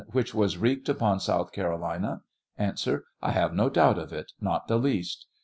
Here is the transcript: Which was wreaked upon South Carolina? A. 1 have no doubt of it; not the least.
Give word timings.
Which 0.13 0.33
was 0.33 0.57
wreaked 0.57 0.89
upon 0.89 1.19
South 1.19 1.51
Carolina? 1.51 2.23
A. 2.57 2.73
1 2.73 3.01
have 3.33 3.53
no 3.53 3.69
doubt 3.69 3.99
of 3.99 4.11
it; 4.11 4.31
not 4.41 4.67
the 4.67 4.79
least. 4.79 5.27